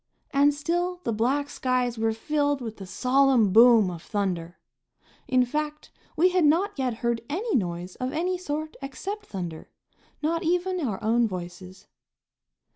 [0.31, 4.57] And still the black skies were filled with the solemn boom of thunder.
[5.27, 9.69] In fact, we had not yet heard any noise of any sort except thunder,
[10.23, 11.85] not even our own voices.